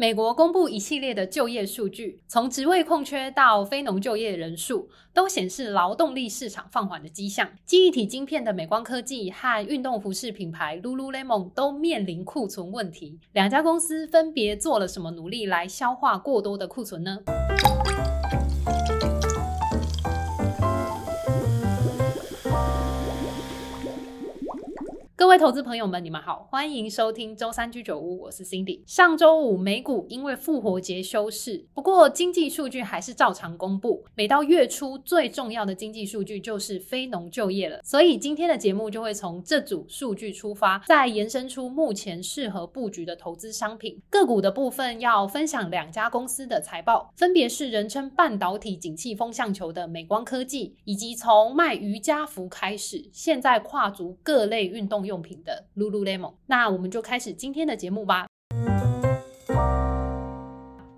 [0.00, 7.50] 美国公布一系列的就业数据，从职位空缺到非农就业人数，都显示劳动力市场放缓的迹象。
[7.64, 13.18] 记忆体晶片的美光科技和运动服饰品牌 Lululemon 都面临库存问题。
[13.32, 17.18] 两家公司分别做了什么努力来消化过多的库存呢？
[25.28, 28.80] 各位投资朋友们，你们好，欢迎收听周三居酒屋，我是 Cindy。
[28.86, 34.02] 上周五美股因为复活节休市，不过经济数据还是照常公布。
[34.14, 44.00] 每到月初，最重要的经济数据就是非农就业了，所以今天的节目就会从这组数据出发，再延伸出目前适合布局的投资商品。
[44.08, 58.26] 个股的部分要分享两家公司的财报，分别是人称半导体景气风向球的美光科技，以及从卖瑜伽服开始，现在跨足各类运动用品的 Lululemon，那我们就开始今天的节目吧。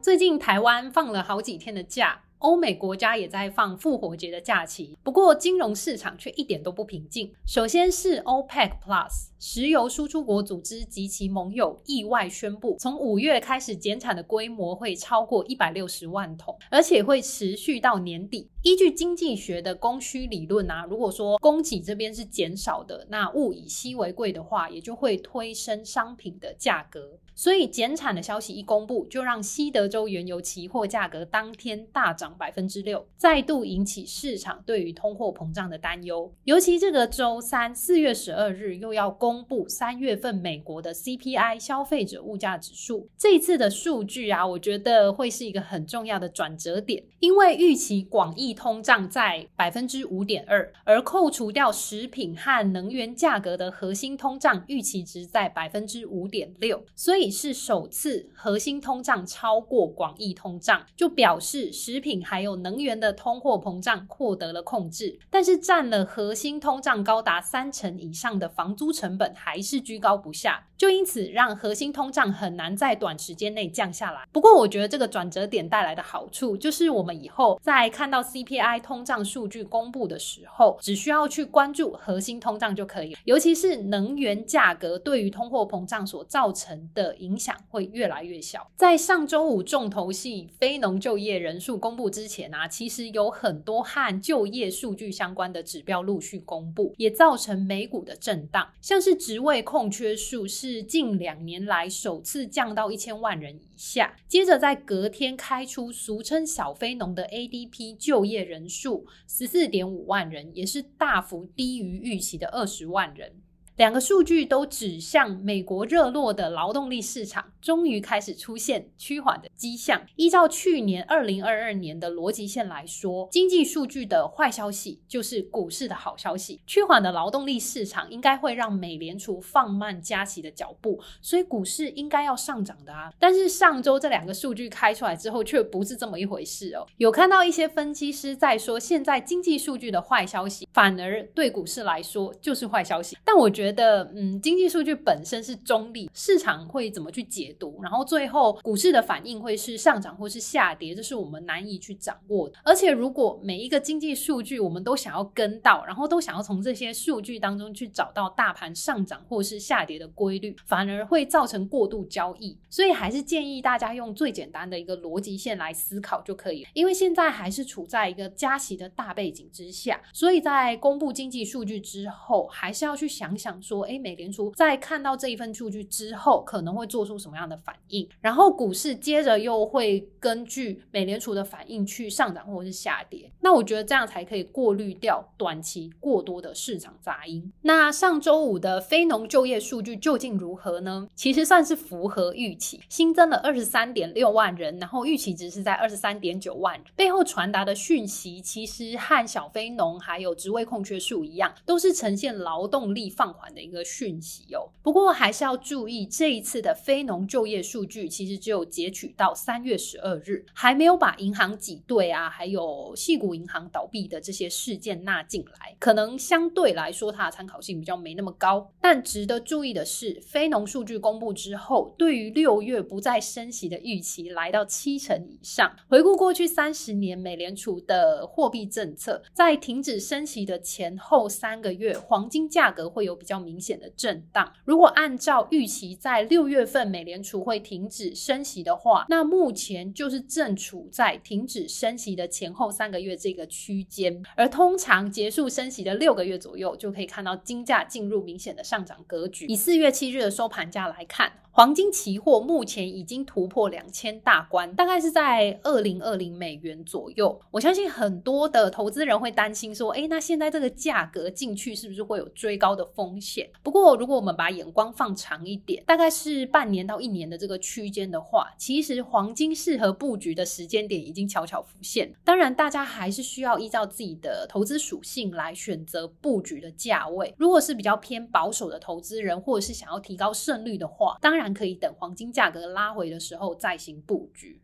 [0.00, 2.22] 最近台湾放了好几天的假。
[2.40, 7.30] 欧美国家也在放复活节的假期，不过金融市场却一点都不平静。
[7.46, 18.49] 首先是 OPEC Plus 石油输出国组织及其盟友意外宣布，从五月开始减产的规模会超过一百六十万桶，而且会持续到年底。
[18.62, 27.18] 依据经济学的供需理论啊，如果说供给这边是减少的，那物以稀为贵的话，也就会推升商品的价格。
[27.34, 36.30] 所以减产的消息一公布，就让西德州原油期货价格当天大涨百分之六，再度引起市场对于通货膨胀的担忧。
[36.44, 57.30] 尤其这个周三四月十二日又要公布三月份美国的 CPI 消费者物价指数，这次的数据啊，我觉得会是一个很重要的转折点，因为预期广义通胀在百分之五点二，而扣除掉食品和能源价格的核心通胀预期值在百分之五点六，所以。
[57.40, 65.18] 是首次核心通胀超过广义通胀，就表示食品还有能源的通货膨胀获得了控制。
[65.30, 74.26] 但是占了核心通胀高达三成以上的房租成本还是居高不下，就因此让核心通胀很难在短时间内降下来。
[74.32, 83.20] 不过我觉得这个转折点带来的好处，就是我们以后在看到 CPI 通胀数据公布的时候，只需要去关注核心通胀就可以了。
[83.24, 87.16] 尤其是能源价格对于通货膨胀所造成的。
[87.20, 88.70] 影响会越来越小。
[88.76, 98.66] 在上周五重头戏非农就业人数公布之前啊，其实有很多和就业数据相关的指标陆续公布，也造成美股的震荡。
[98.80, 113.39] 像是职位空缺数是近两年来首次降到一千万人以下，接着在隔天开出俗称小非农的 ADP 就业业人数十四点五万人，也是大幅低于预期的二十万人。
[113.76, 120.02] 两个数据都指向美国热络的劳动力市场终于开始出现趋缓的迹象。
[120.16, 126.60] 依照去年二零二二年的逻辑线来说，经济数据的坏消息就是股市的好消息。
[126.66, 133.10] 趋缓的劳动力市场应该会让美联储放慢加息的脚步，所以股市应该要上涨的啊。
[133.18, 136.86] 但是上周这两个数据开出来之后，却不是这么一回事哦。
[136.98, 143.16] 有看到一些分析师在说，现在经济数据的坏消息反而对股市来说就是坏消息。
[143.24, 143.69] 但我觉得。
[143.70, 147.80] 觉得嗯，经济数据本身是中立，市场会怎么去解读？
[147.80, 152.56] 然后最后股市的反应会是上涨或是下跌，这是我们难以去掌握的。
[152.64, 162.58] 而且如果每一个经济数据我们都想要跟到，然后都想要从这些数据当中去找到大盘上涨或是下跌的规律，反而会造成过度交易。
[162.68, 166.70] 所以还是建议大家用最简单的一个逻辑线来思考就可以了。
[166.74, 173.49] 因为现在还是处在一个加息的大背景之下，所以在公布经济数据之后，还是要去想想。
[173.62, 178.06] 说，诶，美联储在看到这一份数据之后，可能会做出什么样的反应？
[178.20, 183.32] 然后股市接着又会根据美联储的反应去上涨或者是下跌。
[183.40, 187.50] 那我觉得这样才可以过滤掉短期过多的市场杂音。
[187.62, 191.08] 那上周五的非农就业数据究竟如何呢？
[191.14, 196.84] 其实算是符合预期，新增了二十三点六万人，然后预期值是在二十三点九万人。
[196.96, 218.70] 背后传达的讯息其实和小非农还有职位空缺数一样，都是呈现劳动力放缓的一个讯息哦，不过还是要注意，这一次的非农就业数据其实只有截取到三月十二日，还没有把银行挤兑啊，还有矽谷银行倒闭的这些事件纳进来，可能相对来说它的参考性比较没那么高。
[218.78, 225.74] 但值得注意的是，非农数据公布之后，对于六月不再升息的预期来到七成以上。
[225.88, 233.29] 回顾过去三十年美联储的货币政策，在停止升息的前后三个月，黄金价格会有比较。
[233.30, 234.52] 较明显的震荡。
[234.64, 249.46] 如果按照预期在六月份美联储会停止升息的话，那目前就是正处在停止升息的前后三个月这个区间，而通常结束升息的六个月左右，就可以看到金价进入明显的上涨格局。
[249.46, 251.30] 以四月七日的收盘价来看。
[251.52, 257.40] 黄金期货目前已经突破两千大关，大概是在二零二零美元左右。
[257.50, 263.50] 我相信很多的投资人会担心说，诶，那现在这个价格进去是不是会有追高的风险？
[263.64, 272.14] 不过，如果我们把眼光放长一点，大概是半年到一年的这个区间的话，其实黄金适合布局的时间点已经悄悄浮现。
[272.24, 277.34] 当然，大家还是需要依照自己的投资属性来选择布局的价位。
[277.36, 281.39] 如果是比较偏保守的投资人，或者是想要提高胜率的话，当然。
[281.40, 284.60] 然可以等黄金价格拉回的时候再行布局。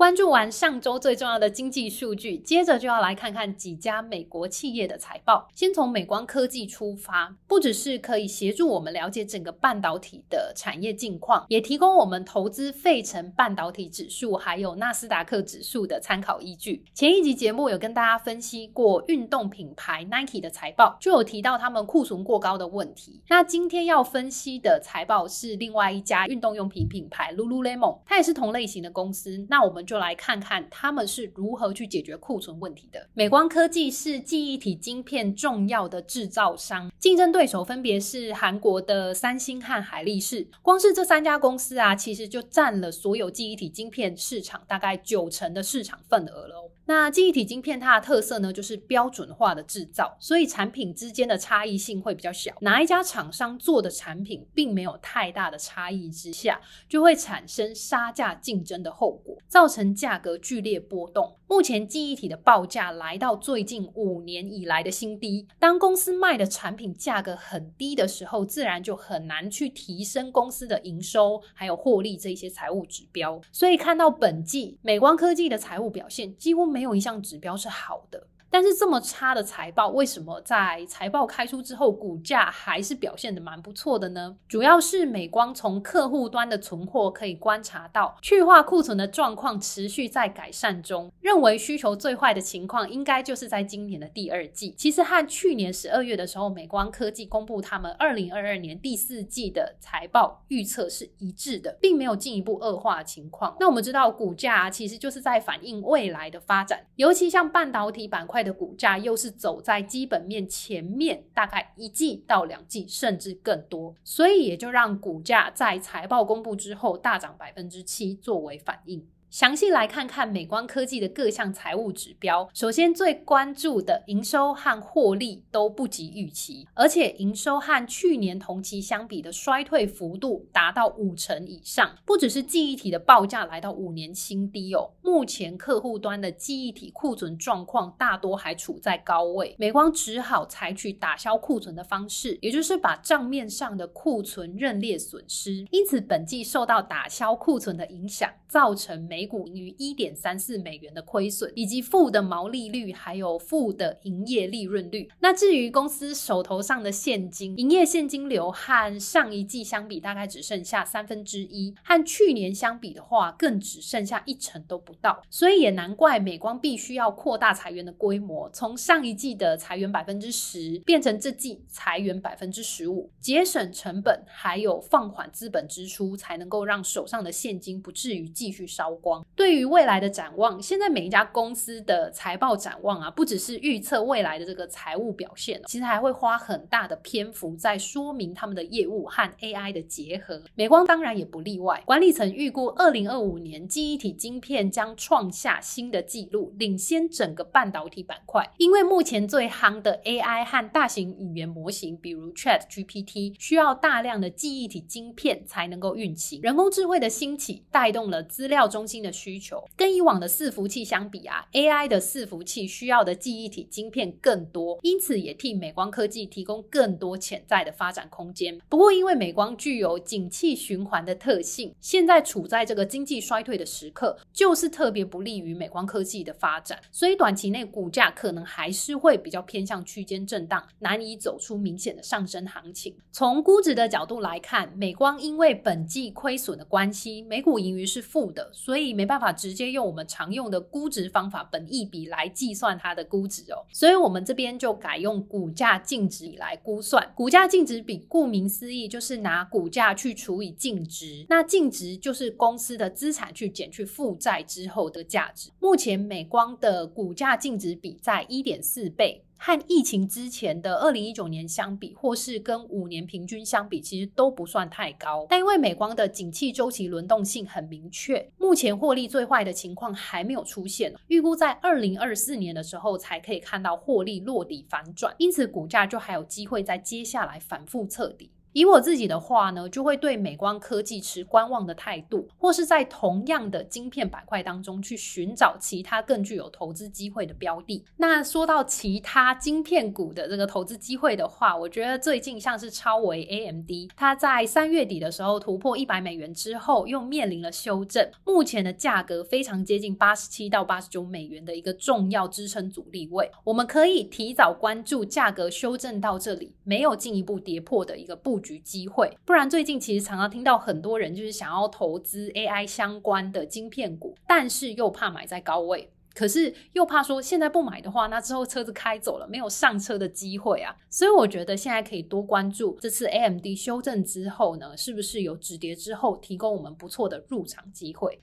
[0.00, 5.46] 关注完上周最重要的经济数据，接着就要来看看几家美国企业的财报。
[5.54, 16.82] 先从美光科技出发，不只是可以协助我们了解整个半导体的产业近况，也提供我们投资费城半导体指数还有纳斯达克指数的参考依据。
[16.94, 23.20] 前一集节目有跟大家分析过运动品牌 Nike 的财报，就有提到他们库存过高的问题。
[23.28, 29.46] 那今天要分析的财报是另外一家运动用品品牌 Lululemon，它也是同类型的公司。
[29.50, 33.08] 那我们就来看看他们是如何去解决库存问题的。
[33.12, 40.46] 美光科技是记忆体晶片重要的制造商，竞争对手分别是韩国的三星和海力士。
[40.62, 46.70] 光是这三家公司啊，其实就占了所有记忆体晶片市场大概九成的市场份额了。
[46.86, 52.52] 那记忆体晶片它的特色呢，就是标准化的制造，所以产品之间的差异性会比较小。
[52.62, 61.36] 哪一家厂商做的产品并没有太大的差异之下，就会产生杀价竞争的后果，造成价格剧烈波动。
[61.46, 65.46] 目前记忆体的报价来到最近五年以来的新低。
[65.58, 73.40] 当公司卖的产品价格很低的时候，自然就很难去提升公司的营收还有获利这些财务指标。
[73.52, 76.80] 所以看到本季美光科技的财务表现，几乎没。
[76.80, 78.26] 有一项指标是好的。
[78.50, 84.36] 但是这么差的财报，为什么在财报开出之后，股价还是表现的蛮不错的呢？
[84.48, 91.12] 主要是美光从客户端的存货可以观察到，去化库存的状况持续在改善中。
[91.20, 94.74] 认为需求最坏的情况，应该就是在今年的第二季。
[94.76, 103.56] 其实和去年十二月的时候，美光科技公布他们二零二二年第四季的财报预测是一致的，并没有进一步恶化情况。
[103.60, 108.39] 那我们知道，股价其实就是在反映未来的发展，尤其像半导体板块。
[108.42, 119.06] 的股价又是走在基本面前面，大概一季到两季，甚至更多，所以也就让股价在财报公布之后大涨百分之七，作为反应。
[119.30, 122.50] 详细来看看美光科技的各项财务指标。
[122.52, 131.96] 首先，最关注的营收和获利都不及预期，而且营收和去年同期相比的衰退幅度达到五成以上。
[132.04, 145.64] 不只是记忆体的报价来到五年新低哦，目前客户端的记忆体库存状况大多还处在高位，美光只好采取打消库存的方式，也就是把账面上的库存认列损失。
[145.70, 155.10] 因此，本季受到打消库存的影响，造成美每股盈余一点三四美元的亏损，以及负的毛利率，还有负的营业利润率。
[155.18, 165.22] 那至于公司手头上的现金，营业现金流和上一季相比，大概只剩下三分之一；和去年相比的话，更只剩下一成都不到。
[165.28, 179.09] 所以也难怪美光必须要扩大裁员的规模，从上一季的裁员百分之十，变成这季裁员百分之十五，节省成本，还有放缓资本支出，才能够让手上的现金不至于继续烧光。
[179.34, 190.42] 对于未来的展望，现在每一家公司的财报展望啊，不只是预测未来的这个财务表现，其实还会花很大的篇幅在说明他们的业务和 AI 的结合。
[190.54, 198.48] 美光当然也不例外，管理层预估二零二五年记忆体晶片将创下新的纪录，领先整个半导体板块。
[198.58, 206.40] 因为目前最夯的 AI 和大型语言模型，比如 ChatGPT，需要大量的记忆体晶片才能够运行。
[206.42, 218.60] 人工智慧的兴起带动了资料中心的需求跟以往的伺服器相比啊，AI 的伺服器需要的记忆体晶片更多，因此也替美光科技提供更多潜在的发展空间。
[218.68, 232.94] 不过，因为美光具有景气循环的特性，现在处在这个经济衰退的时刻，就是特别不利于美光科技的发展，所以短期内股价可能还是会比较偏向区间震荡，难以走出明显的上升行情。
[233.12, 238.89] 从估值的角度来看，美光因为本季亏损的关系，每股盈余是负的，所以。
[238.90, 243.64] 以没办法直接用我们常用的估值方法本益比来计算它的估值哦。
[243.72, 247.12] 所以我们这边就改用股价净值比来估算。
[247.14, 255.50] 股价净值比顾名思义就是拿股价去除以净值，那净值就是公司的资产去减去负债之后的价值。
[255.60, 259.24] 目前美光的股价净值比在一点四倍。
[259.42, 265.26] 和疫情之前的二零一九年相比，或是跟五年平均相比，其实都不算太高。
[265.30, 278.30] 但因为美光的景气周期轮动性很明确，目前获利最坏的情况还没有出现，预估在二零二四年的时候才可以看到获利落底反转，因此股价就还有机会在接下来反复测底。
[278.52, 287.84] 以我自己的话呢，就会对美光科技持观望的态度，或是在同样的晶片板块当中去寻找其他更具有投资机会的标的。
[287.96, 320.74] 那说到其他晶片股的这个投资机会的话，我觉得最近像是超微 AMD，它在三月底的时候突破一百美元之后，又面临了修正，目前的价格非常接近八十七到八十九美元的一个重要支撑阻力位，我们可以提早关注价格修正到这里，没有进一步跌破的一个布局机会，不然最近其实常常听到很多人就是想要投资 AI 相关的晶片股，但是又怕买在高位，可是又怕说现在不买的话，那之后车子开走了，没有上车的机会啊。
[320.88, 328.20] 所以我觉得现在可以多关注这次 AMD 修正之后呢，是不是有止跌之后提供我们不错的入场机会。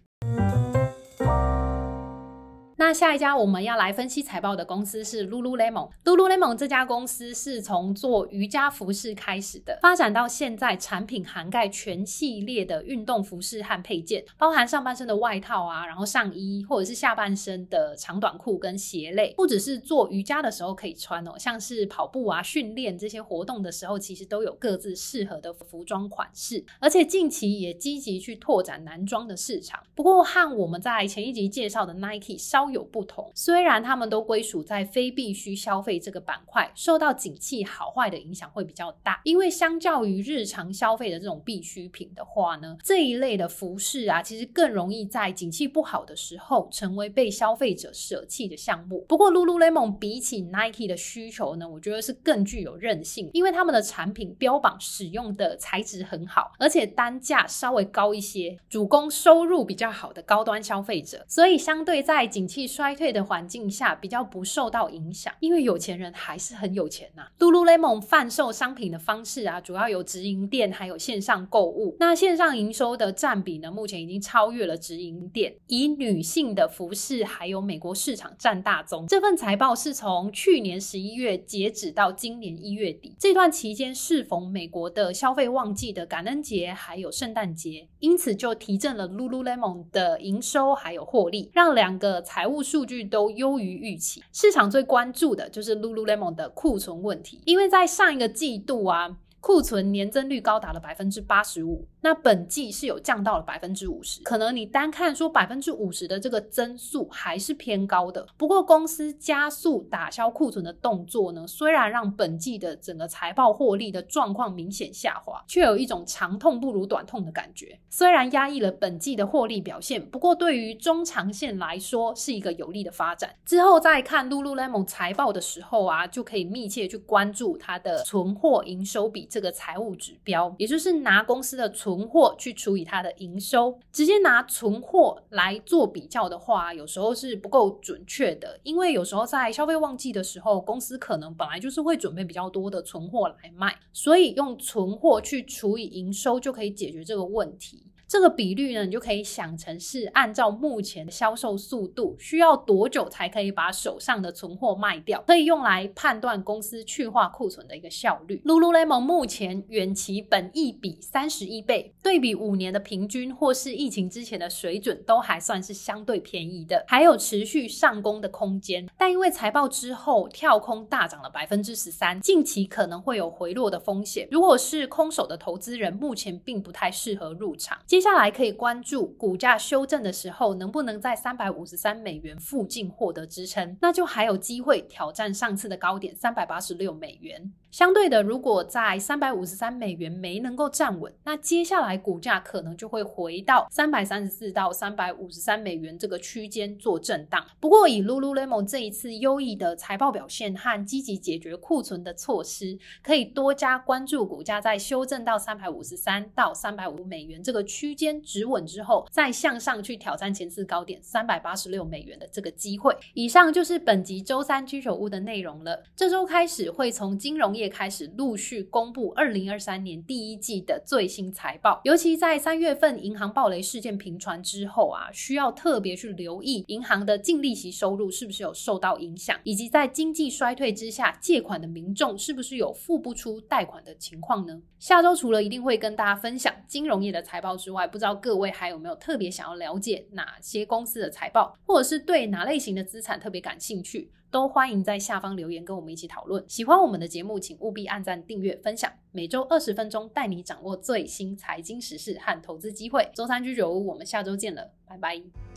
[2.80, 5.90] 那下一家我们要来分析财报的公司是 Lululemon。
[6.06, 26.64] Lululemon 这家公司是从做瑜伽服饰开始的，发展到现在产品涵盖全系列的运动服饰和配件，包含上半身的外套啊，然后上衣或者是下半身的长短裤跟鞋类，不只是做瑜伽的时候可以穿哦，像是跑步啊、训练这些活动的时候，其实都有各自适合的服装款式。
[26.80, 29.82] 而且近期也积极去拓展男装的市场。
[29.96, 39.20] 不过和我们在前一集介绍的 Nike 稍有不同，虽然他们都归属在非必需消费这个板块，受到景气好坏的影响会比较大。
[39.24, 49.06] 因为相较于日常消费的这种必需品的话呢，这一类的服饰啊，其实更容易在景气不好的时候成为被消费者舍弃的项目。
[49.08, 71.98] 不过，Lululemon 比起 Nike 的需求呢，我觉得是更具有韧性，因为他们的产品标榜使用的材质很好，而且单价稍微高一些，主攻收入比较好的高端消费者，所以相对在景气衰退的环境下比较不受到影响，因为有钱人还是很有钱呐、Lululemon 贩售商品的方式啊，主要有直营店，还有线上购物。
[72.00, 79.06] 那线上营收的占比呢，目前已经超越了直营店，以女性的服饰还有美国市场占大宗。
[79.08, 92.98] 这份财报是从去年十一月截止到今年一月底，这段期间适逢美国的消费旺季的感恩节还有圣诞节，因此就提振了 Lululemon 的营收还有获利，让两个财务数据。
[93.08, 99.18] 都优于预期，市场最关注的就是 Lululemon 的库存问题，因为在上一个季度啊。
[99.48, 104.22] 库存年增率高达了百分之八十五，那本季是有降到了百分之五十。
[104.24, 108.28] 可能你单看说百分之五十的这个增速还是偏高的。
[108.36, 117.80] 不过公司加速打消库存的动作呢，虽然让本季的整个财报获利的状况明显下滑，却有一种长痛不如短痛的感觉。
[117.90, 123.34] 虽然压抑了本季的获利表现，不过对于中长线来说是一个有利的发展。
[123.46, 129.26] 之后再看 Lululemon 财报的时候啊，就可以密切去关注它的存货营收比。
[129.38, 138.60] 这个财务指标，也就是拿公司的存货去除以它的营收，直接拿存货来做比较的话，有时候是不够准确的。
[138.64, 147.84] 因为有时候在消费旺季的时候，公司可能本来就是会准备比较多的存货来卖，所以用存货去除以营收就可以解决这个问题。
[148.08, 158.42] 这个比率呢，你就可以想成是按照目前的销售速度，需要多久才可以把手上的存货卖掉，可以用来判断公司去化库存的一个效率。
[158.46, 168.88] Lululemon 目前远期本益比三十一倍，对比五年的平均或是疫情之前的水准，都还算是相对便宜的，还有持续上攻的空间。
[168.98, 174.28] 但因为财报之后跳空大涨了百分之十三，近期可能会有回落的风险。
[174.32, 177.78] 如果是空手的投资人，目前并不太适合入场。
[177.98, 187.52] 接下来可以关注股价修正的时候，能不能在三百五十三美元附近获得支撑，那就还有机会挑战上次的高点三百八十六美元。
[187.70, 197.46] 相对的，如果在三百五十三美元没能够站稳，那接下来股价可能就会回到三百三十四到三百五十三美元这个区间做震荡。
[197.60, 212.96] 不过，以 Lululemon 这一次优异的财报表现和积极解决库存的措施，可以多加关注股价在修正到三百五十三到三百五美元这个区间止稳之后，再向上去挑战前次高点三百八十六美元的这个机会。
[213.14, 215.84] 以上就是本集周三居酒屋的内容了。
[215.96, 234.62] 这周开始会从金融业开始陆续公布二零二三年第一季的最新财报，尤其在三月份银行暴雷事件频传之后啊，需要特别去留意银行的净利息收入是不是有受到影响，以及在经济衰退之下借款的民众是不是有付不出贷款的情况呢？
[234.80, 244.12] 下周除了一定会跟大家分享金融业的财报之外，不知道各位还有没有特别想要了解哪些公司的财报，或者是对哪类型的资产特别感兴趣？
[244.30, 246.44] 都欢迎在下方留言跟我们一起讨论。
[246.48, 248.92] 喜欢我们的节目，请务必按赞、订阅、分享。
[249.12, 253.10] 每周二十分钟，带你掌握最新财经时事和投资机会。
[253.14, 255.57] 周三居酒屋，我们下周见了，拜拜。